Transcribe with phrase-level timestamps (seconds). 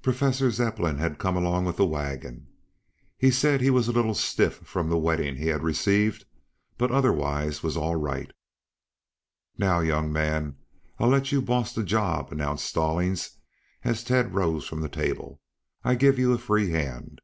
[0.00, 2.46] Professor Zepplin had come along with the wagon.
[3.18, 6.24] He said he was a little stiff from the wetting he had received,
[6.78, 8.30] but otherwise was all right.
[9.58, 10.56] "Now, young man,
[11.00, 13.38] I'll let you boss the job," announced Stallings
[13.82, 15.40] as Tad rose from the table.
[15.82, 17.20] "I give you a free hand."